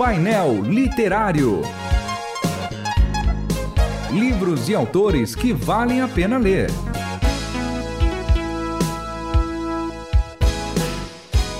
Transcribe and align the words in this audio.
Painel 0.00 0.62
Literário. 0.62 1.60
Livros 4.10 4.66
e 4.70 4.74
autores 4.74 5.34
que 5.34 5.52
valem 5.52 6.00
a 6.00 6.08
pena 6.08 6.38
ler. 6.38 6.70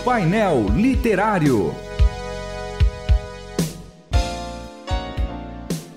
Painel 0.02 0.68
Literário. 0.74 1.74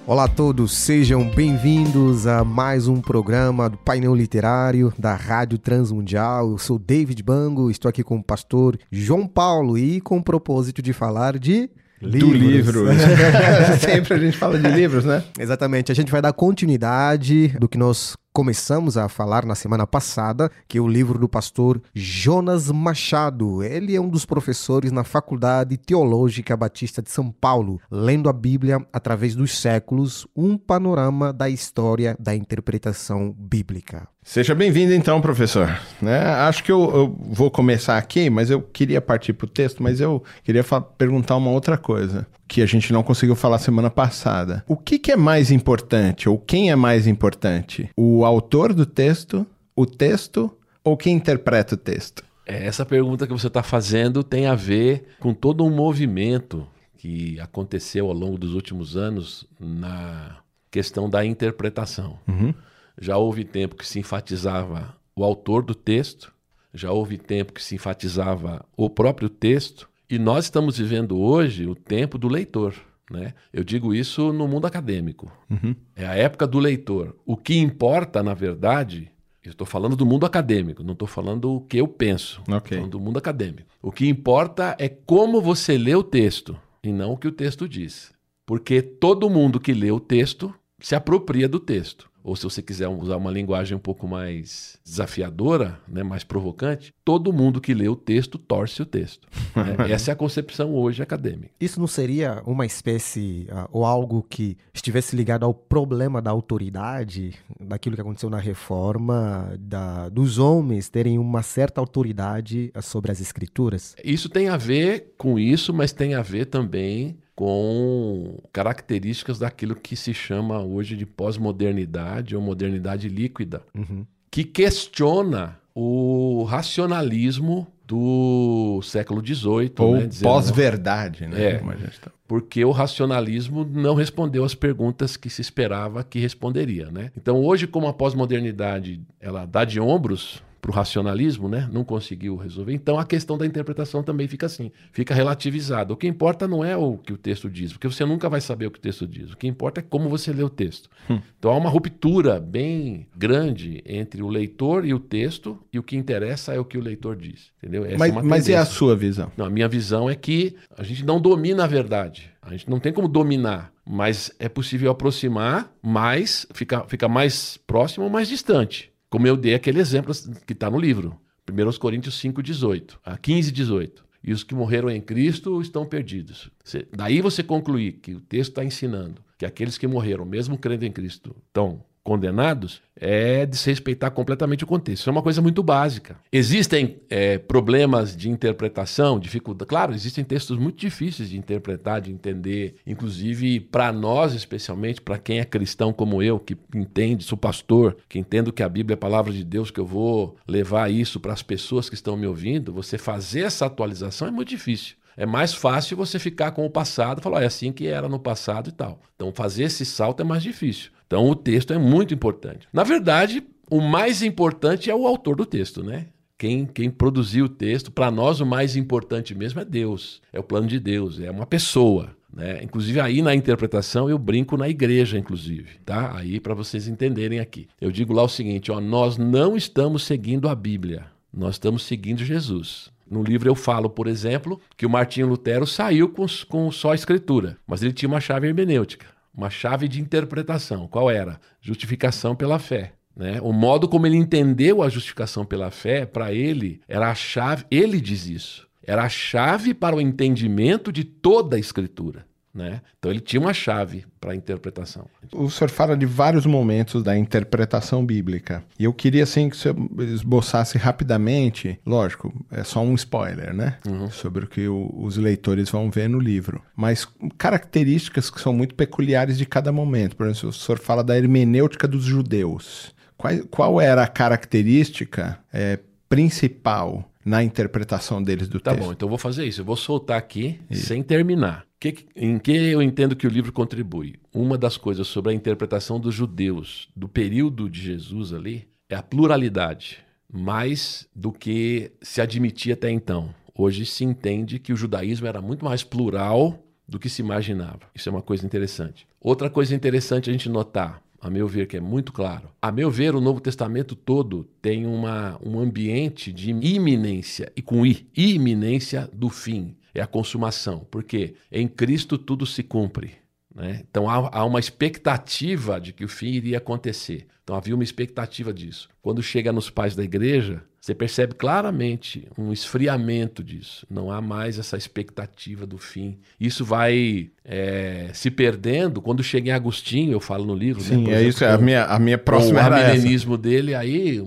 Olá 0.05 0.25
a 0.25 0.27
todos, 0.27 0.73
sejam 0.73 1.25
bem-vindos 1.29 2.27
a 2.27 2.43
mais 2.43 2.89
um 2.89 2.99
programa 2.99 3.69
do 3.69 3.77
Painel 3.77 4.13
Literário 4.13 4.93
da 4.99 5.15
Rádio 5.15 5.57
Transmundial. 5.57 6.51
Eu 6.51 6.57
sou 6.57 6.77
David 6.77 7.23
Bango, 7.23 7.71
estou 7.71 7.87
aqui 7.87 8.03
com 8.03 8.17
o 8.17 8.23
pastor 8.23 8.77
João 8.91 9.25
Paulo 9.25 9.77
e 9.77 10.01
com 10.01 10.17
o 10.17 10.23
propósito 10.23 10.81
de 10.81 10.91
falar 10.91 11.39
de 11.39 11.69
Livros. 12.07 12.29
Do 12.29 12.33
livro. 12.33 12.85
Sempre 13.79 14.13
a 14.13 14.17
gente 14.17 14.37
fala 14.37 14.59
de 14.59 14.67
livros, 14.67 15.05
né? 15.05 15.23
Exatamente. 15.39 15.91
A 15.91 15.95
gente 15.95 16.11
vai 16.11 16.21
dar 16.21 16.33
continuidade 16.33 17.49
do 17.59 17.67
que 17.67 17.77
nós 17.77 18.15
começamos 18.33 18.97
a 18.97 19.07
falar 19.07 19.45
na 19.45 19.53
semana 19.53 19.85
passada, 19.85 20.51
que 20.67 20.79
é 20.79 20.81
o 20.81 20.87
livro 20.87 21.19
do 21.19 21.29
pastor 21.29 21.79
Jonas 21.93 22.71
Machado. 22.71 23.61
Ele 23.61 23.95
é 23.95 24.01
um 24.01 24.09
dos 24.09 24.25
professores 24.25 24.91
na 24.91 25.03
Faculdade 25.03 25.77
Teológica 25.77 26.57
Batista 26.57 27.01
de 27.01 27.11
São 27.11 27.31
Paulo, 27.31 27.79
lendo 27.91 28.27
a 28.27 28.33
Bíblia 28.33 28.83
através 28.91 29.35
dos 29.35 29.57
séculos, 29.59 30.25
um 30.35 30.57
panorama 30.57 31.31
da 31.31 31.47
história 31.47 32.17
da 32.19 32.35
interpretação 32.35 33.31
bíblica. 33.37 34.12
Seja 34.23 34.55
bem-vindo 34.55 34.93
então, 34.93 35.19
professor. 35.19 35.79
Né? 36.01 36.17
Acho 36.17 36.63
que 36.63 36.71
eu, 36.71 36.89
eu, 36.95 37.17
vou 37.19 37.51
começar 37.51 37.97
aqui, 37.97 38.29
mas 38.29 38.49
eu 38.49 38.61
queria 38.61 39.01
partir 39.01 39.33
para 39.33 39.45
o 39.45 39.49
texto, 39.49 39.83
mas 39.83 39.99
eu 39.99 40.23
queria 40.43 40.63
perguntar 40.97 41.35
uma 41.35 41.51
outra 41.51 41.77
coisa 41.77 42.25
que 42.47 42.61
a 42.61 42.65
gente 42.65 42.93
não 42.93 43.03
conseguiu 43.03 43.35
falar 43.35 43.57
semana 43.57 43.89
passada. 43.89 44.63
O 44.67 44.77
que, 44.77 44.97
que 44.97 45.11
é 45.11 45.17
mais 45.17 45.51
importante, 45.51 46.29
ou 46.29 46.37
quem 46.37 46.71
é 46.71 46.75
mais 46.75 47.05
importante? 47.05 47.89
O 47.97 48.23
autor 48.23 48.73
do 48.73 48.85
texto, 48.85 49.45
o 49.75 49.85
texto 49.85 50.51
ou 50.83 50.95
quem 50.95 51.15
interpreta 51.15 51.75
o 51.75 51.77
texto? 51.77 52.23
É, 52.45 52.65
essa 52.65 52.85
pergunta 52.85 53.25
que 53.25 53.33
você 53.33 53.47
está 53.47 53.63
fazendo 53.63 54.23
tem 54.23 54.47
a 54.47 54.55
ver 54.55 55.05
com 55.19 55.33
todo 55.33 55.65
um 55.65 55.69
movimento 55.69 56.67
que 56.97 57.39
aconteceu 57.39 58.07
ao 58.07 58.13
longo 58.13 58.37
dos 58.37 58.53
últimos 58.53 58.95
anos 58.95 59.45
na 59.59 60.37
questão 60.69 61.09
da 61.09 61.25
interpretação. 61.25 62.17
Uhum. 62.27 62.53
Já 62.99 63.17
houve 63.17 63.43
tempo 63.43 63.75
que 63.75 63.87
se 63.87 63.99
enfatizava 63.99 64.95
o 65.15 65.23
autor 65.23 65.63
do 65.63 65.75
texto, 65.75 66.33
já 66.73 66.91
houve 66.91 67.17
tempo 67.17 67.53
que 67.53 67.63
se 67.63 67.75
enfatizava 67.75 68.65
o 68.75 68.89
próprio 68.89 69.29
texto, 69.29 69.89
e 70.09 70.17
nós 70.17 70.45
estamos 70.45 70.77
vivendo 70.77 71.19
hoje 71.19 71.67
o 71.67 71.75
tempo 71.75 72.17
do 72.17 72.27
leitor. 72.27 72.75
Né? 73.09 73.33
Eu 73.51 73.63
digo 73.63 73.93
isso 73.93 74.33
no 74.33 74.47
mundo 74.47 74.65
acadêmico. 74.65 75.31
Uhum. 75.49 75.75
É 75.95 76.05
a 76.05 76.15
época 76.15 76.47
do 76.47 76.59
leitor. 76.59 77.15
O 77.25 77.37
que 77.37 77.57
importa, 77.57 78.23
na 78.23 78.33
verdade, 78.33 79.11
eu 79.43 79.51
estou 79.51 79.67
falando 79.67 79.95
do 79.95 80.05
mundo 80.05 80.25
acadêmico, 80.25 80.83
não 80.83 80.93
estou 80.93 81.07
falando 81.07 81.53
o 81.53 81.61
que 81.61 81.77
eu 81.77 81.87
penso. 81.87 82.41
Okay. 82.41 82.57
Estou 82.57 82.77
falando 82.77 82.91
do 82.91 82.99
mundo 82.99 83.17
acadêmico. 83.17 83.69
O 83.81 83.91
que 83.91 84.07
importa 84.07 84.75
é 84.79 84.87
como 84.87 85.41
você 85.41 85.77
lê 85.77 85.93
o 85.95 86.03
texto 86.03 86.57
e 86.83 86.91
não 86.91 87.13
o 87.13 87.17
que 87.17 87.27
o 87.27 87.31
texto 87.31 87.67
diz. 87.67 88.11
Porque 88.45 88.81
todo 88.81 89.29
mundo 89.29 89.59
que 89.59 89.73
lê 89.73 89.91
o 89.91 89.99
texto 89.99 90.53
se 90.79 90.95
apropria 90.95 91.47
do 91.47 91.59
texto 91.59 92.09
ou 92.23 92.35
se 92.35 92.43
você 92.43 92.61
quiser 92.61 92.87
usar 92.87 93.17
uma 93.17 93.29
linguagem 93.29 93.75
um 93.75 93.79
pouco 93.79 94.07
mais 94.07 94.77
desafiadora, 94.83 95.79
né, 95.87 96.03
mais 96.03 96.23
provocante, 96.23 96.93
todo 97.03 97.33
mundo 97.33 97.59
que 97.59 97.73
lê 97.73 97.87
o 97.89 97.95
texto 97.95 98.37
torce 98.37 98.81
o 98.81 98.85
texto. 98.85 99.27
Né? 99.53 99.91
Essa 99.91 100.09
é 100.09 100.13
a 100.13 100.15
concepção 100.15 100.73
hoje 100.73 101.03
acadêmica. 101.03 101.51
Isso 101.59 101.79
não 101.79 101.85
seria 101.85 102.41
uma 102.43 102.65
espécie 102.65 103.47
uh, 103.51 103.69
ou 103.71 103.85
algo 103.85 104.25
que 104.27 104.57
estivesse 104.73 105.15
ligado 105.15 105.43
ao 105.43 105.53
problema 105.53 106.19
da 106.19 106.31
autoridade, 106.31 107.35
daquilo 107.59 107.95
que 107.95 108.01
aconteceu 108.01 108.31
na 108.31 108.39
reforma, 108.39 109.53
da, 109.59 110.09
dos 110.09 110.39
homens 110.39 110.89
terem 110.89 111.19
uma 111.19 111.43
certa 111.43 111.79
autoridade 111.79 112.71
sobre 112.81 113.11
as 113.11 113.21
escrituras? 113.21 113.95
Isso 114.03 114.27
tem 114.27 114.49
a 114.49 114.57
ver 114.57 115.13
com 115.19 115.37
isso, 115.37 115.71
mas 115.71 115.91
tem 115.91 116.15
a 116.15 116.21
ver 116.23 116.45
também 116.45 117.17
com 117.35 118.37
características 118.51 119.39
daquilo 119.39 119.75
que 119.75 119.95
se 119.95 120.13
chama 120.13 120.61
hoje 120.61 120.95
de 120.95 121.05
pós-modernidade 121.05 122.35
ou 122.35 122.41
modernidade 122.41 123.09
líquida, 123.09 123.61
uhum. 123.75 124.05
que 124.29 124.43
questiona 124.43 125.59
o 125.73 126.43
racionalismo 126.43 127.67
do 127.85 128.79
século 128.83 129.25
XVIII. 129.25 129.73
Ou 129.79 129.97
né, 129.97 130.09
pós-verdade, 130.21 131.27
né? 131.27 131.43
É, 131.43 131.57
tá... 132.01 132.11
Porque 132.27 132.63
o 132.63 132.71
racionalismo 132.71 133.65
não 133.65 133.95
respondeu 133.95 134.43
às 134.43 134.55
perguntas 134.55 135.17
que 135.17 135.29
se 135.29 135.41
esperava 135.41 136.03
que 136.03 136.19
responderia, 136.19 136.89
né? 136.91 137.11
Então 137.17 137.43
hoje, 137.43 137.67
como 137.67 137.87
a 137.87 137.93
pós-modernidade 137.93 139.01
ela 139.19 139.45
dá 139.45 139.65
de 139.65 139.79
ombros 139.79 140.41
para 140.63 140.71
o 140.71 140.73
racionalismo, 140.73 141.49
né? 141.49 141.69
Não 141.73 141.83
conseguiu 141.83 142.37
resolver. 142.37 142.73
Então 142.73 142.97
a 142.97 143.03
questão 143.03 143.37
da 143.37 143.45
interpretação 143.45 144.01
também 144.01 144.29
fica 144.29 144.45
assim, 144.45 144.71
fica 144.93 145.13
relativizada. 145.13 145.91
O 145.91 145.97
que 145.97 146.07
importa 146.07 146.47
não 146.47 146.63
é 146.63 146.77
o 146.77 146.97
que 146.97 147.11
o 147.11 147.17
texto 147.17 147.49
diz, 147.49 147.73
porque 147.73 147.85
você 147.85 148.05
nunca 148.05 148.29
vai 148.29 148.39
saber 148.39 148.67
o 148.67 148.71
que 148.71 148.79
o 148.79 148.81
texto 148.81 149.05
diz. 149.05 149.33
O 149.33 149.37
que 149.37 149.45
importa 149.45 149.81
é 149.81 149.83
como 149.83 150.07
você 150.07 150.31
lê 150.31 150.41
o 150.41 150.49
texto. 150.49 150.89
Hum. 151.09 151.19
Então 151.37 151.51
há 151.51 151.57
uma 151.57 151.69
ruptura 151.69 152.39
bem 152.39 153.05
grande 153.13 153.83
entre 153.85 154.23
o 154.23 154.29
leitor 154.29 154.85
e 154.85 154.93
o 154.93 154.99
texto, 154.99 155.59
e 155.71 155.77
o 155.77 155.83
que 155.83 155.97
interessa 155.97 156.53
é 156.53 156.59
o 156.59 156.63
que 156.63 156.77
o 156.77 156.81
leitor 156.81 157.17
diz. 157.17 157.51
Entendeu? 157.57 157.83
Essa 157.83 157.97
mas, 157.97 158.15
é 158.15 158.21
mas 158.21 158.49
é 158.49 158.55
a 158.55 158.65
sua 158.65 158.95
visão? 158.95 159.29
Não, 159.35 159.45
a 159.45 159.49
minha 159.49 159.67
visão 159.67 160.09
é 160.09 160.15
que 160.15 160.55
a 160.77 160.83
gente 160.83 161.03
não 161.03 161.19
domina 161.19 161.65
a 161.65 161.67
verdade. 161.67 162.31
A 162.41 162.51
gente 162.51 162.69
não 162.69 162.79
tem 162.79 162.93
como 162.93 163.09
dominar, 163.09 163.73
mas 163.85 164.31
é 164.39 164.47
possível 164.47 164.91
aproximar 164.91 165.73
mais, 165.81 166.47
ficar, 166.53 166.85
ficar 166.87 167.09
mais 167.09 167.57
próximo 167.67 168.05
ou 168.05 168.09
mais 168.09 168.29
distante. 168.29 168.92
Como 169.13 169.27
eu 169.27 169.37
dei 169.37 169.53
aquele 169.53 169.79
exemplo 169.79 170.11
que 170.47 170.53
está 170.53 170.71
no 170.71 170.79
livro. 170.79 171.15
1 171.47 171.77
Coríntios 171.77 172.15
5, 172.15 172.41
18. 172.41 172.99
A 173.05 173.15
15, 173.15 173.51
18. 173.51 174.03
E 174.23 174.33
os 174.33 174.43
que 174.43 174.55
morreram 174.55 174.89
em 174.89 174.99
Cristo 174.99 175.61
estão 175.61 175.85
perdidos. 175.85 176.49
daí 176.91 177.21
você 177.21 177.43
concluir 177.43 177.99
que 178.01 178.15
o 178.15 178.19
texto 178.19 178.49
está 178.49 178.65
ensinando 178.65 179.21
que 179.37 179.45
aqueles 179.45 179.77
que 179.77 179.85
morreram, 179.85 180.25
mesmo 180.25 180.57
crendo 180.57 180.83
em 180.83 180.91
Cristo, 180.91 181.35
estão 181.45 181.85
condenados 182.03 182.81
é 182.95 183.45
desrespeitar 183.45 184.11
completamente 184.11 184.63
o 184.63 184.67
contexto. 184.67 185.01
Isso 185.01 185.09
é 185.09 185.11
uma 185.11 185.21
coisa 185.21 185.41
muito 185.41 185.63
básica. 185.63 186.17
Existem 186.31 186.97
é, 187.09 187.37
problemas 187.37 188.15
de 188.15 188.29
interpretação, 188.29 189.19
dificuldade. 189.19 189.67
Claro, 189.67 189.93
existem 189.93 190.23
textos 190.23 190.57
muito 190.57 190.77
difíceis 190.77 191.29
de 191.29 191.37
interpretar, 191.37 192.01
de 192.01 192.11
entender. 192.11 192.75
Inclusive, 192.85 193.59
para 193.59 193.91
nós, 193.91 194.33
especialmente, 194.33 195.01
para 195.01 195.17
quem 195.17 195.39
é 195.39 195.45
cristão 195.45 195.91
como 195.91 196.21
eu, 196.21 196.39
que 196.39 196.57
entende, 196.75 197.23
sou 197.23 197.37
pastor, 197.37 197.97
que 198.07 198.19
entendo 198.19 198.53
que 198.53 198.63
a 198.63 198.69
Bíblia 198.69 198.93
é 198.93 198.97
a 198.97 198.97
palavra 198.97 199.31
de 199.31 199.43
Deus, 199.43 199.71
que 199.71 199.79
eu 199.79 199.85
vou 199.85 200.37
levar 200.47 200.91
isso 200.91 201.19
para 201.19 201.33
as 201.33 201.41
pessoas 201.41 201.89
que 201.89 201.95
estão 201.95 202.15
me 202.15 202.27
ouvindo, 202.27 202.73
você 202.73 202.97
fazer 202.97 203.41
essa 203.41 203.65
atualização 203.65 204.27
é 204.27 204.31
muito 204.31 204.49
difícil. 204.49 204.95
É 205.15 205.25
mais 205.25 205.53
fácil 205.53 205.97
você 205.97 206.17
ficar 206.17 206.51
com 206.51 206.65
o 206.65 206.69
passado 206.69 207.21
falar, 207.21 207.43
é 207.43 207.45
assim 207.45 207.71
que 207.71 207.87
era 207.87 208.09
no 208.09 208.19
passado 208.19 208.69
e 208.69 208.73
tal. 208.73 208.99
Então, 209.15 209.31
fazer 209.33 209.63
esse 209.63 209.85
salto 209.85 210.21
é 210.21 210.23
mais 210.23 210.43
difícil. 210.43 210.91
Então 211.13 211.29
o 211.29 211.35
texto 211.35 211.71
é 211.71 211.77
muito 211.77 212.11
importante. 212.11 212.67
Na 212.73 212.83
verdade, 212.83 213.43
o 213.69 213.79
mais 213.79 214.23
importante 214.23 214.89
é 214.89 214.95
o 214.95 215.05
autor 215.05 215.35
do 215.35 215.45
texto, 215.45 215.83
né? 215.83 216.07
Quem, 216.39 216.65
quem 216.65 216.89
produziu 216.89 217.45
o 217.45 217.49
texto, 217.49 217.91
para 217.91 218.09
nós 218.09 218.39
o 218.41 218.45
mais 218.47 218.75
importante 218.75 219.35
mesmo 219.35 219.61
é 219.61 219.65
Deus, 219.65 220.21
é 220.33 220.39
o 220.39 220.43
plano 220.43 220.67
de 220.67 220.79
Deus, 220.79 221.19
é 221.19 221.29
uma 221.29 221.45
pessoa. 221.45 222.09
Né? 222.33 222.63
Inclusive 222.63 222.99
aí 222.99 223.21
na 223.21 223.35
interpretação 223.35 224.09
eu 224.09 224.17
brinco 224.17 224.57
na 224.57 224.67
igreja, 224.67 225.19
inclusive, 225.19 225.77
tá? 225.85 226.17
Aí 226.17 226.39
para 226.39 226.55
vocês 226.55 226.87
entenderem 226.87 227.39
aqui. 227.39 227.67
Eu 227.79 227.91
digo 227.91 228.11
lá 228.11 228.23
o 228.23 228.27
seguinte, 228.27 228.71
ó, 228.71 228.81
nós 228.81 229.15
não 229.15 229.55
estamos 229.55 230.03
seguindo 230.03 230.49
a 230.49 230.55
Bíblia, 230.55 231.05
nós 231.31 231.55
estamos 231.55 231.83
seguindo 231.83 232.25
Jesus. 232.25 232.91
No 233.13 233.23
livro 233.23 233.47
eu 233.47 233.55
falo, 233.55 233.89
por 233.89 234.07
exemplo, 234.07 234.59
que 234.75 234.85
o 234.85 234.89
Martinho 234.89 235.27
Lutero 235.27 235.65
saiu 235.65 236.09
com, 236.09 236.25
com 236.49 236.71
só 236.71 236.91
a 236.91 236.95
escritura, 236.95 237.57
mas 237.65 237.81
ele 237.81 237.93
tinha 237.93 238.09
uma 238.09 238.19
chave 238.19 238.47
hermenêutica 238.47 239.13
uma 239.35 239.49
chave 239.49 239.87
de 239.87 239.99
interpretação. 239.99 240.87
Qual 240.87 241.09
era? 241.09 241.39
Justificação 241.59 242.35
pela 242.35 242.59
fé. 242.59 242.93
Né? 243.15 243.39
O 243.41 243.51
modo 243.51 243.87
como 243.87 244.05
ele 244.05 244.15
entendeu 244.15 244.81
a 244.81 244.89
justificação 244.89 245.43
pela 245.43 245.71
fé, 245.71 246.05
para 246.05 246.31
ele, 246.31 246.81
era 246.87 247.09
a 247.09 247.15
chave, 247.15 247.65
ele 247.69 247.99
diz 247.99 248.27
isso, 248.27 248.67
era 248.83 249.03
a 249.03 249.09
chave 249.09 249.73
para 249.73 249.95
o 249.95 250.01
entendimento 250.01 250.91
de 250.91 251.03
toda 251.03 251.55
a 251.55 251.59
Escritura. 251.59 252.25
Né? 252.53 252.81
Então 252.99 253.09
ele 253.09 253.19
tinha 253.19 253.41
uma 253.41 253.53
chave 253.53 254.05
para 254.21 254.31
a 254.31 254.35
interpretação. 254.35 255.07
O 255.33 255.49
senhor 255.49 255.71
fala 255.71 255.97
de 255.97 256.05
vários 256.05 256.45
momentos 256.45 257.01
da 257.01 257.17
interpretação 257.17 258.05
bíblica. 258.05 258.63
E 258.77 258.83
eu 258.83 258.93
queria 258.93 259.23
assim 259.23 259.49
que 259.49 259.57
você 259.57 259.73
esboçasse 260.13 260.77
rapidamente, 260.77 261.79
lógico, 261.83 262.31
é 262.51 262.63
só 262.63 262.81
um 262.81 262.93
spoiler, 262.93 263.55
né? 263.55 263.79
Uhum. 263.87 264.07
Sobre 264.11 264.45
o 264.45 264.47
que 264.47 264.67
o, 264.67 264.93
os 264.95 265.17
leitores 265.17 265.67
vão 265.69 265.89
ver 265.89 266.07
no 266.07 266.19
livro. 266.19 266.61
Mas 266.75 267.07
características 267.39 268.29
que 268.29 268.39
são 268.39 268.53
muito 268.53 268.75
peculiares 268.75 269.35
de 269.35 269.47
cada 269.47 269.71
momento. 269.71 270.15
Por 270.15 270.27
exemplo, 270.27 270.49
o 270.49 270.53
senhor 270.53 270.77
fala 270.77 271.03
da 271.03 271.17
hermenêutica 271.17 271.87
dos 271.87 272.03
judeus. 272.03 272.93
Qual, 273.17 273.33
qual 273.49 273.81
era 273.81 274.03
a 274.03 274.07
característica 274.07 275.39
é, 275.51 275.79
principal 276.07 277.09
na 277.25 277.43
interpretação 277.43 278.21
deles 278.21 278.47
do 278.47 278.59
Tá 278.59 278.71
texto. 278.71 278.85
bom, 278.85 278.91
então 278.91 279.05
eu 279.07 279.09
vou 279.09 279.17
fazer 279.17 279.45
isso. 279.45 279.61
Eu 279.61 279.65
vou 279.65 279.75
soltar 279.77 280.17
aqui 280.17 280.59
sem 280.71 281.01
terminar. 281.03 281.65
Que- 281.79 282.05
em 282.15 282.39
que 282.39 282.51
eu 282.51 282.81
entendo 282.81 283.15
que 283.15 283.27
o 283.27 283.29
livro 283.29 283.51
contribui? 283.51 284.15
Uma 284.33 284.57
das 284.57 284.77
coisas 284.77 285.07
sobre 285.07 285.31
a 285.31 285.35
interpretação 285.35 285.99
dos 285.99 286.13
judeus 286.15 286.87
do 286.95 287.07
período 287.09 287.69
de 287.69 287.81
Jesus 287.81 288.33
ali 288.33 288.67
é 288.89 288.95
a 288.95 289.03
pluralidade, 289.03 289.97
mais 290.31 291.07
do 291.15 291.31
que 291.31 291.91
se 292.01 292.21
admitia 292.21 292.73
até 292.73 292.89
então. 292.89 293.33
Hoje 293.55 293.85
se 293.85 294.03
entende 294.03 294.59
que 294.59 294.73
o 294.73 294.75
judaísmo 294.75 295.27
era 295.27 295.41
muito 295.41 295.63
mais 295.65 295.83
plural 295.83 296.57
do 296.87 296.97
que 296.99 297.09
se 297.09 297.21
imaginava. 297.21 297.81
Isso 297.93 298.09
é 298.09 298.11
uma 298.11 298.21
coisa 298.21 298.45
interessante. 298.45 299.05
Outra 299.21 299.49
coisa 299.49 299.75
interessante 299.75 300.29
a 300.29 300.33
gente 300.33 300.49
notar, 300.49 301.01
a 301.23 301.29
meu 301.29 301.47
ver, 301.47 301.67
que 301.67 301.77
é 301.77 301.79
muito 301.79 302.11
claro. 302.11 302.49
A 302.61 302.69
meu 302.69 302.91
ver, 302.91 303.15
o 303.15 303.21
Novo 303.21 303.39
Testamento 303.39 303.95
todo 303.95 304.43
tem 304.61 304.85
uma, 304.85 305.39
um 305.41 305.57
ambiente 305.57 306.33
de 306.33 306.51
iminência, 306.51 307.49
e 307.55 307.61
com 307.61 307.85
I, 307.85 308.05
iminência 308.15 309.09
do 309.13 309.29
fim. 309.29 309.73
É 309.95 310.01
a 310.01 310.07
consumação. 310.07 310.85
Porque 310.91 311.35
em 311.49 311.65
Cristo 311.65 312.17
tudo 312.17 312.45
se 312.45 312.61
cumpre. 312.61 313.11
né? 313.55 313.85
Então 313.89 314.09
há, 314.09 314.37
há 314.39 314.43
uma 314.43 314.59
expectativa 314.59 315.79
de 315.79 315.93
que 315.93 316.03
o 316.03 316.09
fim 316.09 316.27
iria 316.27 316.57
acontecer. 316.57 317.25
Então 317.43 317.55
havia 317.55 317.75
uma 317.75 317.83
expectativa 317.83 318.53
disso. 318.53 318.89
Quando 319.01 319.23
chega 319.23 319.53
nos 319.53 319.69
pais 319.69 319.95
da 319.95 320.03
igreja, 320.03 320.63
você 320.83 320.93
percebe 320.93 321.33
claramente 321.35 322.27
um 322.37 322.51
esfriamento 322.51 323.41
disso. 323.41 323.87
Não 323.89 324.11
há 324.11 324.19
mais 324.19 324.59
essa 324.59 324.75
expectativa 324.75 325.65
do 325.65 325.77
fim. 325.77 326.17
Isso 326.37 326.65
vai 326.65 327.29
é, 327.45 328.09
se 328.13 328.29
perdendo. 328.29 329.01
Quando 329.01 329.23
chega 329.23 329.47
em 329.47 329.53
Agostinho, 329.53 330.11
eu 330.11 330.19
falo 330.19 330.43
no 330.45 330.53
livro. 330.53 330.81
Sim, 330.83 330.97
né, 330.97 331.03
por 331.05 331.09
é 331.11 331.13
exemplo, 331.13 331.29
isso. 331.29 331.45
A 331.45 331.57
com- 331.57 331.63
minha, 331.63 331.85
a 331.85 331.97
minha 331.97 332.17
próxima 332.17 332.59
o 332.59 332.63
arminianismo 332.63 333.37
dele, 333.37 333.73
aí 333.73 334.21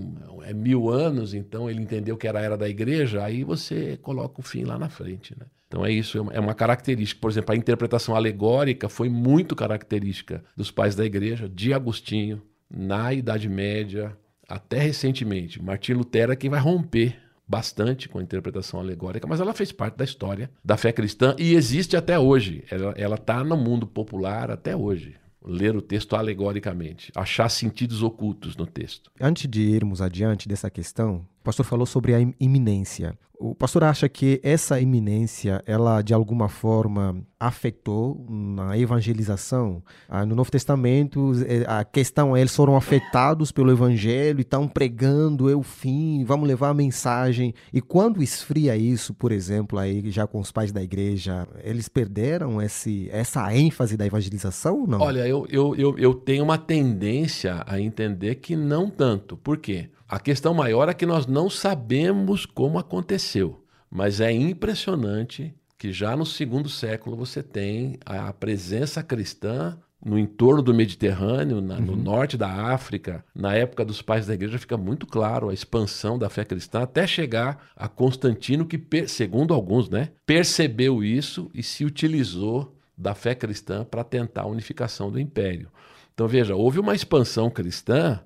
é 0.45 0.51
mil 0.51 0.89
anos, 0.89 1.35
então 1.35 1.69
ele 1.69 1.79
entendeu 1.79 2.17
que 2.17 2.27
era 2.27 2.39
a 2.39 2.41
era 2.41 2.57
da 2.57 2.67
igreja, 2.67 3.23
aí 3.23 3.43
você 3.43 3.95
coloca 4.01 4.41
o 4.41 4.43
fim 4.43 4.63
lá 4.63 4.79
na 4.79 4.89
frente. 4.89 5.35
Né? 5.39 5.45
Então 5.67 5.85
é 5.85 5.91
isso, 5.91 6.17
é 6.17 6.21
uma- 6.21 6.33
é 6.33 6.39
uma 6.39 6.55
característica. 6.55 7.21
Por 7.21 7.29
exemplo, 7.29 7.53
a 7.53 7.55
interpretação 7.55 8.15
alegórica 8.15 8.89
foi 8.89 9.09
muito 9.09 9.55
característica 9.55 10.43
dos 10.55 10.71
pais 10.71 10.95
da 10.95 11.05
igreja, 11.05 11.47
de 11.47 11.71
Agostinho, 11.71 12.41
na 12.67 13.13
Idade 13.13 13.47
Média, 13.47 14.17
até 14.47 14.79
recentemente. 14.79 15.61
Martim 15.61 15.93
Lutero 15.93 16.31
é 16.31 16.35
quem 16.35 16.49
vai 16.49 16.59
romper 16.59 17.19
bastante 17.47 18.09
com 18.09 18.19
a 18.19 18.23
interpretação 18.23 18.79
alegórica, 18.79 19.25
mas 19.25 19.39
ela 19.39 19.53
fez 19.53 19.71
parte 19.71 19.95
da 19.95 20.03
história 20.03 20.49
da 20.63 20.75
fé 20.75 20.91
cristã 20.91 21.35
e 21.37 21.53
existe 21.53 21.95
até 21.95 22.19
hoje. 22.19 22.63
Ela 22.95 23.15
está 23.15 23.43
no 23.43 23.55
mundo 23.55 23.87
popular 23.87 24.51
até 24.51 24.75
hoje. 24.75 25.15
Ler 25.49 25.77
o 25.77 25.81
texto 25.81 26.13
alegoricamente, 26.13 27.09
achar 27.15 27.47
sentidos 27.47 28.03
ocultos 28.03 28.57
no 28.57 28.65
texto. 28.65 29.09
Antes 29.17 29.49
de 29.49 29.61
irmos 29.61 30.01
adiante 30.01 30.45
dessa 30.45 30.69
questão, 30.69 31.25
pastor 31.47 31.65
falou 31.65 31.85
sobre 31.85 32.13
a 32.13 32.21
im- 32.21 32.33
iminência. 32.39 33.17
O 33.39 33.53
pastor 33.53 33.83
acha 33.83 34.09
que 34.09 34.39
essa 34.43 34.79
iminência, 34.81 35.61
ela 35.67 36.01
de 36.01 36.11
alguma 36.11 36.49
forma 36.49 37.21
afetou 37.39 38.25
na 38.27 38.75
evangelização? 38.77 39.83
Ah, 40.09 40.25
no 40.25 40.35
Novo 40.35 40.49
Testamento, 40.49 41.33
eh, 41.47 41.63
a 41.67 41.83
questão 41.83 42.35
é, 42.35 42.41
eles 42.41 42.55
foram 42.55 42.75
afetados 42.75 43.51
pelo 43.51 43.71
evangelho 43.71 44.39
e 44.39 44.41
estão 44.41 44.67
pregando, 44.67 45.49
é 45.51 45.55
o 45.55 45.61
fim, 45.61 46.23
vamos 46.25 46.47
levar 46.47 46.69
a 46.69 46.73
mensagem. 46.73 47.53
E 47.71 47.79
quando 47.79 48.23
esfria 48.23 48.75
isso, 48.75 49.13
por 49.13 49.31
exemplo, 49.31 49.77
aí 49.77 50.09
já 50.09 50.25
com 50.25 50.39
os 50.39 50.51
pais 50.51 50.71
da 50.71 50.81
igreja, 50.81 51.47
eles 51.63 51.87
perderam 51.87 52.59
esse, 52.59 53.07
essa 53.11 53.55
ênfase 53.55 53.95
da 53.95 54.05
evangelização 54.07 54.81
ou 54.81 54.87
não? 54.87 54.99
Olha, 54.99 55.27
eu, 55.27 55.45
eu, 55.49 55.75
eu, 55.75 55.97
eu 55.99 56.13
tenho 56.15 56.43
uma 56.43 56.57
tendência 56.57 57.63
a 57.67 57.79
entender 57.79 58.35
que 58.35 58.55
não 58.55 58.89
tanto. 58.89 59.37
Por 59.37 59.57
quê? 59.57 59.89
A 60.07 60.19
questão 60.19 60.53
maior 60.53 60.87
é 60.89 60.93
que 60.93 61.05
nós 61.05 61.25
não 61.27 61.49
sabemos 61.49 62.45
como 62.45 62.79
aconteceu. 62.79 63.63
Mas 63.89 64.19
é 64.21 64.31
impressionante 64.31 65.53
que 65.77 65.91
já 65.91 66.15
no 66.15 66.25
segundo 66.25 66.69
século 66.69 67.15
você 67.15 67.43
tem 67.43 67.97
a 68.05 68.31
presença 68.33 69.03
cristã 69.03 69.77
no 70.03 70.17
entorno 70.17 70.61
do 70.61 70.73
Mediterrâneo, 70.73 71.59
na- 71.59 71.79
no 71.79 71.95
norte 71.95 72.37
da 72.37 72.49
África, 72.49 73.23
na 73.35 73.53
época 73.55 73.83
dos 73.83 74.01
pais 74.01 74.27
da 74.27 74.33
igreja, 74.33 74.59
fica 74.59 74.77
muito 74.77 75.05
claro 75.07 75.49
a 75.49 75.53
expansão 75.53 76.17
da 76.17 76.29
fé 76.29 76.45
cristã 76.45 76.81
até 76.81 77.05
chegar 77.07 77.67
a 77.75 77.87
Constantino, 77.87 78.65
que, 78.65 78.79
segundo 79.07 79.53
alguns, 79.53 79.89
né, 79.89 80.09
percebeu 80.25 81.03
isso 81.03 81.49
e 81.53 81.63
se 81.63 81.83
utilizou 81.83 82.75
da 82.97 83.13
fé 83.15 83.33
cristã 83.35 83.83
para 83.83 84.03
tentar 84.03 84.43
a 84.43 84.47
unificação 84.47 85.11
do 85.11 85.19
império. 85.19 85.69
Então 86.13 86.27
veja, 86.27 86.55
houve 86.55 86.79
uma 86.79 86.95
expansão 86.95 87.49
cristã 87.49 88.19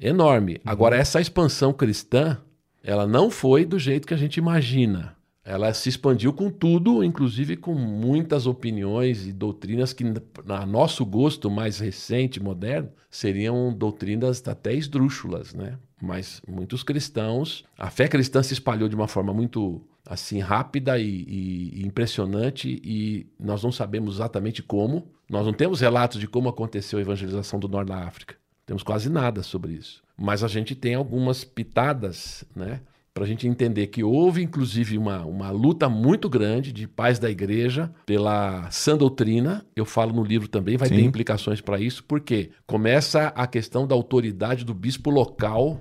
enorme. 0.00 0.60
Agora 0.64 0.96
essa 0.96 1.20
expansão 1.20 1.72
cristã, 1.72 2.38
ela 2.82 3.06
não 3.06 3.30
foi 3.30 3.64
do 3.64 3.78
jeito 3.78 4.06
que 4.06 4.14
a 4.14 4.18
gente 4.18 4.36
imagina. 4.36 5.16
Ela 5.44 5.74
se 5.74 5.88
expandiu 5.88 6.32
com 6.32 6.48
tudo, 6.50 7.02
inclusive 7.02 7.56
com 7.56 7.74
muitas 7.74 8.46
opiniões 8.46 9.26
e 9.26 9.32
doutrinas 9.32 9.92
que, 9.92 10.04
a 10.48 10.64
nosso 10.64 11.04
gosto 11.04 11.50
mais 11.50 11.80
recente, 11.80 12.40
moderno, 12.40 12.90
seriam 13.10 13.72
doutrinas 13.74 14.40
até 14.46 14.72
esdrúxulas, 14.72 15.52
né? 15.52 15.78
Mas 16.00 16.40
muitos 16.46 16.84
cristãos, 16.84 17.64
a 17.76 17.90
fé 17.90 18.06
cristã 18.06 18.40
se 18.42 18.52
espalhou 18.54 18.88
de 18.88 18.94
uma 18.94 19.08
forma 19.08 19.32
muito 19.34 19.82
assim 20.06 20.38
rápida 20.40 20.98
e, 20.98 21.04
e- 21.08 21.80
e 21.80 21.86
impressionante 21.86 22.80
e 22.84 23.26
nós 23.38 23.62
não 23.64 23.72
sabemos 23.72 24.16
exatamente 24.16 24.62
como. 24.62 25.08
Nós 25.28 25.44
não 25.46 25.52
temos 25.52 25.80
relatos 25.80 26.20
de 26.20 26.26
como 26.28 26.48
aconteceu 26.48 26.98
a 26.98 27.02
evangelização 27.02 27.58
do 27.58 27.68
norte 27.68 27.88
da 27.88 27.98
África. 27.98 28.36
Temos 28.72 28.82
quase 28.82 29.10
nada 29.10 29.42
sobre 29.42 29.74
isso. 29.74 30.02
Mas 30.16 30.42
a 30.42 30.48
gente 30.48 30.74
tem 30.74 30.94
algumas 30.94 31.44
pitadas, 31.44 32.42
né? 32.56 32.80
Para 33.12 33.24
a 33.24 33.26
gente 33.26 33.46
entender 33.46 33.88
que 33.88 34.02
houve, 34.02 34.42
inclusive, 34.42 34.96
uma, 34.96 35.26
uma 35.26 35.50
luta 35.50 35.90
muito 35.90 36.26
grande 36.26 36.72
de 36.72 36.88
pais 36.88 37.18
da 37.18 37.30
igreja 37.30 37.92
pela 38.06 38.70
sã 38.70 38.96
doutrina. 38.96 39.62
Eu 39.76 39.84
falo 39.84 40.14
no 40.14 40.24
livro 40.24 40.48
também, 40.48 40.78
vai 40.78 40.88
Sim. 40.88 40.94
ter 40.94 41.02
implicações 41.02 41.60
para 41.60 41.78
isso, 41.78 42.02
porque 42.04 42.48
começa 42.66 43.26
a 43.36 43.46
questão 43.46 43.86
da 43.86 43.94
autoridade 43.94 44.64
do 44.64 44.72
bispo 44.72 45.10
local. 45.10 45.78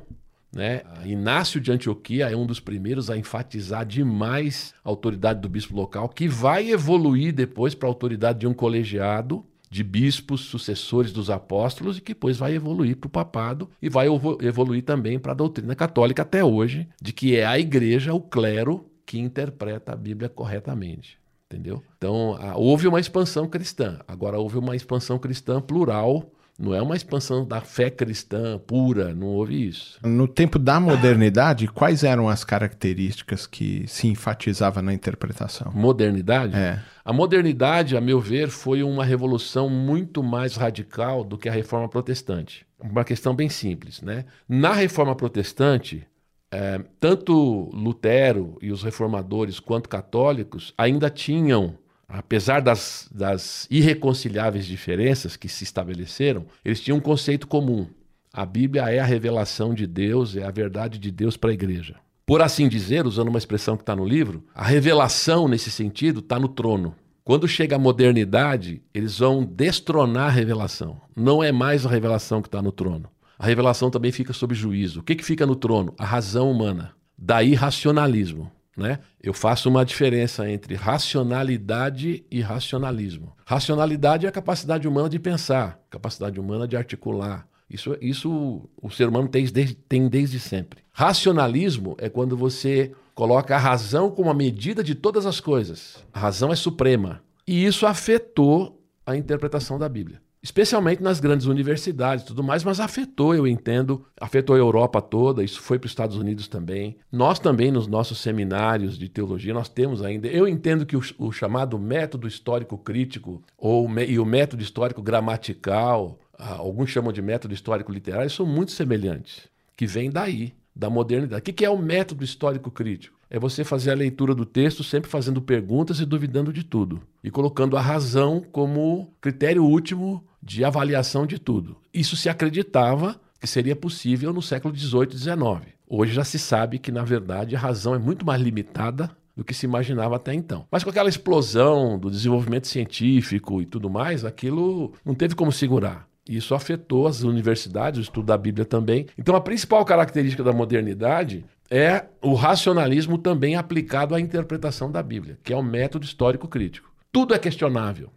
Né? 0.53 0.81
Inácio 1.05 1.61
de 1.61 1.71
Antioquia 1.71 2.29
é 2.29 2.35
um 2.35 2.45
dos 2.45 2.59
primeiros 2.59 3.09
a 3.09 3.15
enfatizar 3.15 3.85
demais 3.85 4.73
a 4.83 4.89
autoridade 4.89 5.39
do 5.39 5.47
bispo 5.47 5.73
local, 5.73 6.09
que 6.09 6.27
vai 6.27 6.69
evoluir 6.69 7.33
depois 7.33 7.73
para 7.73 7.87
a 7.87 7.89
autoridade 7.89 8.39
de 8.39 8.47
um 8.47 8.53
colegiado 8.53 9.45
de 9.71 9.85
bispos 9.85 10.41
sucessores 10.41 11.13
dos 11.13 11.29
apóstolos 11.29 11.97
e 11.97 12.01
que 12.01 12.13
depois 12.13 12.35
vai 12.35 12.53
evoluir 12.53 12.97
para 12.97 13.07
o 13.07 13.09
papado 13.09 13.69
e 13.81 13.87
vai 13.87 14.07
evo- 14.07 14.37
evoluir 14.41 14.83
também 14.83 15.17
para 15.17 15.31
a 15.31 15.35
doutrina 15.35 15.73
católica 15.73 16.23
até 16.23 16.43
hoje, 16.43 16.89
de 17.01 17.13
que 17.13 17.37
é 17.37 17.45
a 17.45 17.57
igreja, 17.57 18.13
o 18.13 18.19
clero, 18.19 18.85
que 19.05 19.17
interpreta 19.17 19.93
a 19.93 19.95
Bíblia 19.95 20.27
corretamente. 20.27 21.17
Entendeu? 21.49 21.81
Então, 21.97 22.37
houve 22.55 22.87
uma 22.87 22.99
expansão 22.99 23.47
cristã. 23.47 23.99
Agora, 24.07 24.37
houve 24.37 24.57
uma 24.57 24.75
expansão 24.75 25.17
cristã 25.17 25.61
plural. 25.61 26.29
Não 26.61 26.75
é 26.75 26.81
uma 26.81 26.95
expansão 26.95 27.43
da 27.43 27.59
fé 27.59 27.89
cristã 27.89 28.59
pura, 28.59 29.15
não 29.15 29.25
houve 29.25 29.67
isso. 29.67 29.97
No 30.03 30.27
tempo 30.27 30.59
da 30.59 30.79
modernidade, 30.79 31.67
quais 31.67 32.03
eram 32.03 32.29
as 32.29 32.43
características 32.43 33.47
que 33.47 33.83
se 33.87 34.07
enfatizava 34.07 34.79
na 34.79 34.93
interpretação? 34.93 35.71
Modernidade? 35.73 36.55
É. 36.55 36.79
A 37.03 37.11
modernidade, 37.11 37.97
a 37.97 38.01
meu 38.01 38.19
ver, 38.21 38.49
foi 38.49 38.83
uma 38.83 39.03
revolução 39.03 39.67
muito 39.67 40.21
mais 40.21 40.55
radical 40.55 41.23
do 41.23 41.35
que 41.35 41.49
a 41.49 41.51
reforma 41.51 41.89
protestante. 41.89 42.63
Uma 42.79 43.03
questão 43.03 43.35
bem 43.35 43.49
simples, 43.49 43.99
né? 44.01 44.25
Na 44.47 44.73
reforma 44.73 45.15
protestante, 45.15 46.05
eh, 46.51 46.79
tanto 46.99 47.71
Lutero 47.73 48.57
e 48.61 48.71
os 48.71 48.83
reformadores 48.83 49.59
quanto 49.59 49.89
católicos 49.89 50.75
ainda 50.77 51.09
tinham, 51.09 51.75
apesar 52.11 52.61
das, 52.61 53.07
das 53.11 53.67
irreconciliáveis 53.69 54.65
diferenças 54.65 55.35
que 55.35 55.47
se 55.47 55.63
estabeleceram, 55.63 56.45
eles 56.63 56.81
tinham 56.81 56.97
um 56.97 57.01
conceito 57.01 57.47
comum. 57.47 57.87
A 58.33 58.45
Bíblia 58.45 58.89
é 58.89 58.99
a 58.99 59.05
revelação 59.05 59.73
de 59.73 59.87
Deus, 59.87 60.35
é 60.35 60.43
a 60.43 60.51
verdade 60.51 60.99
de 60.99 61.11
Deus 61.11 61.35
para 61.35 61.49
a 61.49 61.53
igreja. 61.53 61.95
Por 62.25 62.41
assim 62.41 62.69
dizer, 62.69 63.05
usando 63.05 63.27
uma 63.27 63.37
expressão 63.37 63.75
que 63.75 63.83
está 63.83 63.95
no 63.95 64.05
livro, 64.05 64.43
a 64.53 64.63
revelação 64.63 65.47
nesse 65.47 65.69
sentido 65.71 66.19
está 66.19 66.39
no 66.39 66.47
trono. 66.47 66.95
Quando 67.23 67.47
chega 67.47 67.75
a 67.75 67.79
modernidade, 67.79 68.81
eles 68.93 69.19
vão 69.19 69.43
destronar 69.43 70.27
a 70.27 70.31
revelação. 70.31 71.01
Não 71.15 71.43
é 71.43 71.51
mais 71.51 71.85
a 71.85 71.89
revelação 71.89 72.41
que 72.41 72.47
está 72.47 72.61
no 72.61 72.71
trono. 72.71 73.09
A 73.37 73.45
revelação 73.45 73.89
também 73.89 74.11
fica 74.11 74.33
sob 74.33 74.55
juízo. 74.55 74.99
O 74.99 75.03
que, 75.03 75.15
que 75.15 75.25
fica 75.25 75.45
no 75.45 75.55
trono? 75.55 75.93
A 75.97 76.05
razão 76.05 76.49
humana. 76.51 76.93
Daí 77.17 77.53
racionalismo. 77.53 78.51
Né? 78.81 78.99
Eu 79.21 79.33
faço 79.33 79.69
uma 79.69 79.85
diferença 79.85 80.49
entre 80.49 80.75
racionalidade 80.75 82.25
e 82.31 82.41
racionalismo. 82.41 83.33
Racionalidade 83.45 84.25
é 84.25 84.29
a 84.29 84.31
capacidade 84.31 84.87
humana 84.87 85.09
de 85.09 85.19
pensar, 85.19 85.79
capacidade 85.89 86.39
humana 86.39 86.67
de 86.67 86.75
articular. 86.75 87.47
Isso, 87.69 87.95
isso 88.01 88.69
o 88.81 88.89
ser 88.89 89.07
humano 89.07 89.29
tem 89.29 89.45
desde, 89.45 89.75
tem 89.75 90.09
desde 90.09 90.39
sempre. 90.39 90.81
Racionalismo 90.91 91.95
é 91.97 92.09
quando 92.09 92.35
você 92.35 92.91
coloca 93.15 93.55
a 93.55 93.59
razão 93.59 94.11
como 94.11 94.29
a 94.29 94.33
medida 94.33 94.83
de 94.83 94.95
todas 94.95 95.25
as 95.25 95.39
coisas. 95.39 96.03
A 96.13 96.19
razão 96.19 96.51
é 96.51 96.55
suprema. 96.55 97.21
E 97.47 97.65
isso 97.65 97.85
afetou 97.85 98.83
a 99.05 99.15
interpretação 99.15 99.79
da 99.79 99.87
Bíblia. 99.87 100.21
Especialmente 100.43 101.03
nas 101.03 101.19
grandes 101.19 101.45
universidades 101.45 102.23
e 102.23 102.27
tudo 102.27 102.43
mais, 102.43 102.63
mas 102.63 102.79
afetou, 102.79 103.35
eu 103.35 103.47
entendo, 103.47 104.05
afetou 104.19 104.55
a 104.55 104.59
Europa 104.59 105.01
toda, 105.01 105.43
isso 105.43 105.61
foi 105.61 105.77
para 105.77 105.85
os 105.85 105.91
Estados 105.91 106.17
Unidos 106.17 106.47
também. 106.47 106.97
Nós 107.11 107.37
também, 107.37 107.71
nos 107.71 107.87
nossos 107.87 108.19
seminários 108.19 108.97
de 108.97 109.07
teologia, 109.07 109.53
nós 109.53 109.69
temos 109.69 110.01
ainda. 110.01 110.27
Eu 110.27 110.47
entendo 110.47 110.85
que 110.85 110.97
o, 110.97 111.01
o 111.19 111.31
chamado 111.31 111.77
método 111.77 112.27
histórico 112.27 112.77
crítico 112.77 113.43
ou, 113.57 113.87
e 113.99 114.17
o 114.17 114.25
método 114.25 114.63
histórico 114.63 115.01
gramatical, 115.01 116.19
alguns 116.37 116.89
chamam 116.89 117.13
de 117.13 117.21
método 117.21 117.53
histórico 117.53 117.91
literário, 117.91 118.29
são 118.29 118.45
muito 118.45 118.71
semelhantes, 118.71 119.47
que 119.77 119.85
vem 119.85 120.09
daí, 120.09 120.53
da 120.75 120.89
modernidade. 120.89 121.41
O 121.41 121.53
que 121.53 121.65
é 121.65 121.69
o 121.69 121.77
método 121.77 122.23
histórico 122.23 122.71
crítico? 122.71 123.17
É 123.29 123.39
você 123.39 123.63
fazer 123.63 123.91
a 123.91 123.95
leitura 123.95 124.35
do 124.35 124.45
texto 124.45 124.83
sempre 124.83 125.09
fazendo 125.09 125.41
perguntas 125.41 125.99
e 125.99 126.05
duvidando 126.05 126.51
de 126.51 126.63
tudo. 126.63 127.01
E 127.23 127.31
colocando 127.31 127.77
a 127.77 127.81
razão 127.81 128.43
como 128.51 129.13
critério 129.21 129.63
último 129.63 130.23
de 130.41 130.65
avaliação 130.65 131.25
de 131.25 131.39
tudo. 131.39 131.77
Isso 131.93 132.15
se 132.15 132.27
acreditava 132.27 133.19
que 133.39 133.47
seria 133.47 133.75
possível 133.75 134.33
no 134.33 134.41
século 134.41 134.75
XVIII 134.75 135.09
e 135.13 135.17
XIX. 135.17 135.73
Hoje 135.87 136.13
já 136.13 136.23
se 136.23 136.37
sabe 136.37 136.77
que, 136.77 136.91
na 136.91 137.03
verdade, 137.03 137.55
a 137.55 137.59
razão 137.59 137.95
é 137.95 137.99
muito 137.99 138.25
mais 138.25 138.41
limitada 138.41 139.09
do 139.35 139.43
que 139.43 139.53
se 139.53 139.65
imaginava 139.65 140.15
até 140.15 140.33
então. 140.33 140.65
Mas 140.69 140.83
com 140.83 140.89
aquela 140.89 141.09
explosão 141.09 141.97
do 141.97 142.09
desenvolvimento 142.09 142.67
científico 142.67 143.61
e 143.61 143.65
tudo 143.65 143.89
mais, 143.89 144.23
aquilo 144.23 144.93
não 145.03 145.15
teve 145.15 145.35
como 145.35 145.51
segurar. 145.51 146.07
Isso 146.27 146.53
afetou 146.53 147.07
as 147.07 147.23
universidades, 147.23 147.99
o 147.99 148.03
estudo 148.03 148.27
da 148.27 148.37
Bíblia 148.37 148.65
também. 148.65 149.07
Então, 149.17 149.35
a 149.35 149.41
principal 149.41 149.83
característica 149.83 150.43
da 150.43 150.53
modernidade 150.53 151.43
é 151.69 152.05
o 152.21 152.33
racionalismo 152.33 153.17
também 153.17 153.55
aplicado 153.55 154.13
à 154.13 154.19
interpretação 154.19 154.91
da 154.91 155.01
Bíblia, 155.01 155.39
que 155.43 155.53
é 155.53 155.55
o 155.55 155.63
método 155.63 156.05
histórico 156.05 156.47
crítico. 156.47 156.91
Tudo 157.11 157.33
é 157.33 157.39
questionável. 157.39 158.11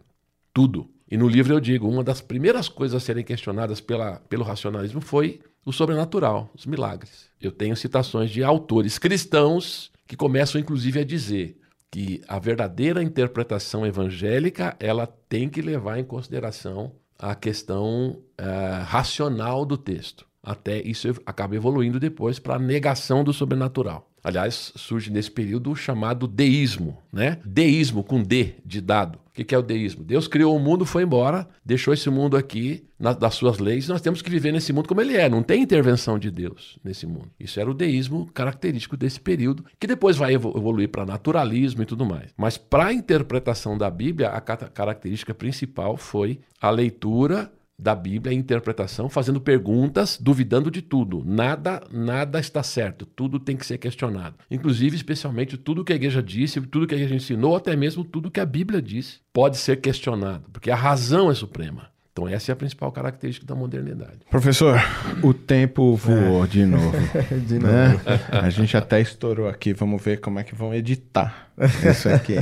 Tudo. 0.53 0.89
E 1.09 1.17
no 1.17 1.27
livro 1.27 1.53
eu 1.53 1.59
digo, 1.59 1.87
uma 1.87 2.03
das 2.03 2.21
primeiras 2.21 2.67
coisas 2.67 3.01
a 3.01 3.05
serem 3.05 3.23
questionadas 3.23 3.79
pela, 3.79 4.21
pelo 4.27 4.43
racionalismo 4.43 5.01
foi 5.01 5.39
o 5.65 5.71
sobrenatural, 5.71 6.49
os 6.55 6.65
milagres. 6.65 7.29
Eu 7.41 7.51
tenho 7.51 7.75
citações 7.75 8.29
de 8.29 8.43
autores 8.43 8.97
cristãos 8.97 9.91
que 10.07 10.15
começam 10.15 10.59
inclusive 10.59 10.99
a 10.99 11.05
dizer 11.05 11.57
que 11.91 12.21
a 12.27 12.37
verdadeira 12.39 13.01
interpretação 13.01 13.85
evangélica 13.85 14.75
ela 14.79 15.07
tem 15.07 15.47
que 15.49 15.61
levar 15.61 15.97
em 15.97 16.03
consideração 16.03 16.91
a 17.17 17.35
questão 17.35 18.17
uh, 18.39 18.83
racional 18.85 19.65
do 19.65 19.77
texto. 19.77 20.25
Até 20.43 20.81
isso 20.81 21.07
acaba 21.25 21.55
evoluindo 21.55 21.99
depois 21.99 22.37
para 22.37 22.55
a 22.55 22.59
negação 22.59 23.23
do 23.23 23.33
sobrenatural. 23.33 24.07
Aliás, 24.25 24.73
surge 24.75 25.11
nesse 25.11 25.29
período 25.29 25.69
o 25.69 25.75
chamado 25.75 26.25
deísmo, 26.27 26.97
né? 27.13 27.37
Deísmo 27.45 28.03
com 28.03 28.23
D 28.23 28.55
de 28.65 28.81
dado. 28.81 29.19
O 29.27 29.31
que 29.31 29.53
é 29.53 29.57
o 29.57 29.61
deísmo? 29.61 30.03
Deus 30.03 30.27
criou 30.27 30.55
o 30.55 30.59
mundo, 30.59 30.83
foi 30.83 31.03
embora, 31.03 31.47
deixou 31.63 31.93
esse 31.93 32.09
mundo 32.09 32.35
aqui 32.35 32.83
na, 32.97 33.13
das 33.13 33.35
suas 33.35 33.59
leis. 33.59 33.87
Nós 33.87 34.01
temos 34.01 34.23
que 34.23 34.29
viver 34.31 34.51
nesse 34.51 34.73
mundo 34.73 34.87
como 34.87 34.99
ele 34.99 35.15
é. 35.15 35.29
Não 35.29 35.43
tem 35.43 35.61
intervenção 35.61 36.17
de 36.17 36.31
Deus 36.31 36.79
nesse 36.83 37.05
mundo. 37.05 37.29
Isso 37.39 37.59
era 37.59 37.69
o 37.69 37.73
deísmo 37.73 38.25
característico 38.33 38.97
desse 38.97 39.19
período, 39.19 39.63
que 39.79 39.85
depois 39.85 40.17
vai 40.17 40.33
evoluir 40.33 40.89
para 40.89 41.05
naturalismo 41.05 41.83
e 41.83 41.85
tudo 41.85 42.03
mais. 42.03 42.31
Mas 42.35 42.57
para 42.57 42.87
a 42.87 42.93
interpretação 42.93 43.77
da 43.77 43.91
Bíblia, 43.91 44.29
a 44.29 44.41
característica 44.41 45.35
principal 45.35 45.97
foi 45.97 46.39
a 46.59 46.71
leitura 46.71 47.51
da 47.77 47.93
Bíblia, 47.93 48.33
interpretação, 48.33 49.09
fazendo 49.09 49.41
perguntas, 49.41 50.17
duvidando 50.19 50.71
de 50.71 50.81
tudo. 50.81 51.23
Nada, 51.25 51.83
nada 51.91 52.39
está 52.39 52.63
certo. 52.63 53.05
Tudo 53.05 53.39
tem 53.39 53.57
que 53.57 53.65
ser 53.65 53.77
questionado. 53.77 54.37
Inclusive, 54.49 54.95
especialmente 54.95 55.57
tudo 55.57 55.83
que 55.83 55.93
a 55.93 55.95
igreja 55.95 56.23
disse, 56.23 56.61
tudo 56.61 56.87
que 56.87 56.95
a 56.95 56.97
igreja 56.97 57.15
ensinou, 57.15 57.55
até 57.55 57.75
mesmo 57.75 58.03
tudo 58.03 58.31
que 58.31 58.39
a 58.39 58.45
Bíblia 58.45 58.81
disse, 58.81 59.19
pode 59.33 59.57
ser 59.57 59.81
questionado, 59.81 60.49
porque 60.51 60.71
a 60.71 60.75
razão 60.75 61.29
é 61.29 61.33
suprema. 61.33 61.94
Então, 62.17 62.29
essa 62.29 62.49
é 62.49 62.53
a 62.53 62.55
principal 62.55 62.89
característica 62.93 63.45
da 63.45 63.53
modernidade. 63.53 64.19
Professor, 64.31 64.79
o 65.21 65.33
tempo 65.33 65.97
voou 65.97 66.45
é. 66.45 66.47
de 66.47 66.65
novo. 66.65 66.95
de 67.45 67.59
né? 67.59 67.89
novo. 67.89 68.03
A 68.31 68.49
gente 68.49 68.77
até 68.77 69.01
estourou 69.01 69.49
aqui. 69.49 69.73
Vamos 69.73 70.01
ver 70.01 70.21
como 70.21 70.39
é 70.39 70.43
que 70.45 70.55
vão 70.55 70.73
editar 70.73 71.49
isso 71.83 72.07
aqui. 72.07 72.35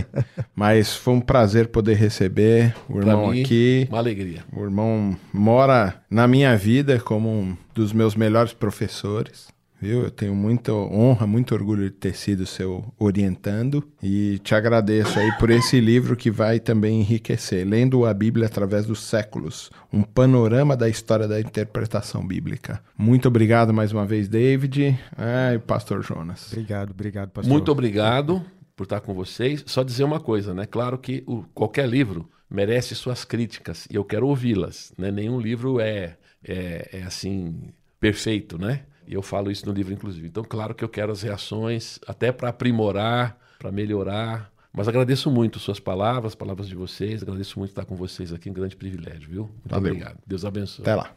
Mas 0.55 0.95
foi 0.95 1.15
um 1.15 1.19
prazer 1.19 1.69
poder 1.69 1.95
receber 1.95 2.75
o 2.87 2.99
irmão 2.99 3.31
mim, 3.31 3.41
aqui. 3.41 3.87
Uma 3.89 3.97
alegria. 3.97 4.43
O 4.55 4.61
irmão 4.63 5.17
mora 5.33 5.95
na 6.07 6.27
minha 6.27 6.55
vida 6.55 6.99
como 6.99 7.27
um 7.27 7.57
dos 7.73 7.91
meus 7.91 8.15
melhores 8.15 8.53
professores 8.53 9.47
viu? 9.83 10.03
Eu 10.03 10.09
tenho 10.11 10.33
muita 10.33 10.71
honra, 10.71 11.27
muito 11.27 11.53
orgulho 11.53 11.83
de 11.83 11.91
ter 11.91 12.15
sido 12.15 12.45
seu 12.45 12.85
orientando 12.97 13.83
e 14.01 14.39
te 14.39 14.55
agradeço 14.55 15.19
aí 15.19 15.29
por 15.37 15.49
esse 15.49 15.81
livro 15.81 16.15
que 16.15 16.31
vai 16.31 16.57
também 16.59 17.01
enriquecer, 17.01 17.67
lendo 17.67 18.05
a 18.05 18.13
Bíblia 18.13 18.47
através 18.47 18.85
dos 18.85 19.01
séculos, 19.03 19.69
um 19.91 20.01
panorama 20.01 20.77
da 20.77 20.87
história 20.87 21.27
da 21.27 21.39
interpretação 21.39 22.25
bíblica. 22.25 22.81
Muito 22.97 23.27
obrigado 23.27 23.73
mais 23.73 23.91
uma 23.91 24.05
vez, 24.05 24.29
David. 24.29 24.97
Ai, 25.17 25.59
Pastor 25.59 26.01
Jonas. 26.01 26.53
Obrigado, 26.53 26.91
obrigado, 26.91 27.29
Pastor. 27.31 27.51
Muito 27.51 27.69
obrigado 27.69 28.41
por 28.77 28.83
estar 28.83 29.01
com 29.01 29.13
vocês. 29.13 29.63
Só 29.67 29.83
dizer 29.83 30.05
uma 30.05 30.21
coisa, 30.21 30.53
né? 30.53 30.65
Claro 30.65 30.97
que 30.97 31.23
o, 31.27 31.43
qualquer 31.53 31.89
livro 31.89 32.29
merece 32.49 32.95
suas 32.95 33.25
críticas 33.25 33.85
e 33.91 33.95
eu 33.95 34.05
quero 34.05 34.27
ouvi-las. 34.27 34.93
Né? 34.97 35.11
Nenhum 35.11 35.41
livro 35.41 35.81
é, 35.81 36.15
é, 36.41 36.89
é 36.93 37.03
assim 37.03 37.73
perfeito, 37.99 38.57
né? 38.57 38.83
E 39.07 39.13
eu 39.13 39.21
falo 39.21 39.51
isso 39.51 39.65
no 39.65 39.71
livro, 39.73 39.93
inclusive. 39.93 40.27
Então, 40.27 40.43
claro 40.43 40.73
que 40.73 40.83
eu 40.83 40.89
quero 40.89 41.11
as 41.11 41.21
reações, 41.21 41.99
até 42.07 42.31
para 42.31 42.49
aprimorar, 42.49 43.37
para 43.59 43.71
melhorar. 43.71 44.51
Mas 44.71 44.87
agradeço 44.87 45.29
muito 45.29 45.59
suas 45.59 45.79
palavras, 45.79 46.31
as 46.31 46.35
palavras 46.35 46.67
de 46.67 46.75
vocês. 46.75 47.21
Agradeço 47.21 47.59
muito 47.59 47.69
estar 47.71 47.85
com 47.85 47.95
vocês 47.95 48.33
aqui, 48.33 48.49
um 48.49 48.53
grande 48.53 48.75
privilégio, 48.75 49.29
viu? 49.29 49.43
Muito 49.43 49.69
Valeu. 49.69 49.91
obrigado. 49.91 50.17
Deus 50.25 50.43
abençoe. 50.43 50.83
Até 50.83 50.95
lá. 50.95 51.11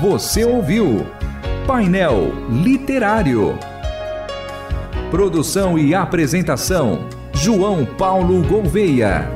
Você 0.00 0.44
ouviu 0.44 1.04
Painel 1.66 2.32
Literário. 2.62 3.58
Produção 5.10 5.78
e 5.78 5.94
apresentação: 5.94 7.00
João 7.34 7.84
Paulo 7.84 8.42
Gouveia. 8.46 9.28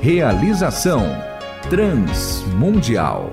Realização: 0.00 1.04
Transmundial. 1.68 3.32